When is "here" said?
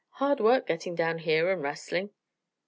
1.19-1.51